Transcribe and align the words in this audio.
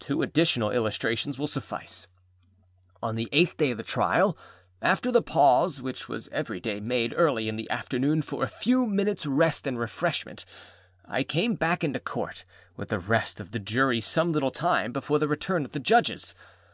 Two 0.00 0.22
additional 0.22 0.70
illustrations 0.70 1.38
will 1.38 1.46
suffice. 1.46 2.06
On 3.02 3.16
the 3.16 3.28
eighth 3.32 3.58
day 3.58 3.70
of 3.72 3.76
the 3.76 3.84
trial, 3.84 4.34
after 4.80 5.12
the 5.12 5.20
pause 5.20 5.82
which 5.82 6.08
was 6.08 6.26
every 6.28 6.58
day 6.58 6.80
made 6.80 7.12
early 7.18 7.50
in 7.50 7.56
the 7.56 7.68
afternoon 7.68 8.22
for 8.22 8.42
a 8.42 8.48
few 8.48 8.86
minutesâ 8.86 9.26
rest 9.28 9.66
and 9.66 9.78
refreshment, 9.78 10.46
I 11.04 11.22
came 11.22 11.54
back 11.54 11.84
into 11.84 12.00
Court 12.00 12.46
with 12.78 12.88
the 12.88 12.98
rest 12.98 13.40
of 13.40 13.50
the 13.50 13.58
Jury 13.58 14.00
some 14.00 14.32
little 14.32 14.50
time 14.50 14.90
before 14.90 15.18
the 15.18 15.28
return 15.28 15.66
of 15.66 15.72
the 15.72 15.80
Judges. 15.80 16.34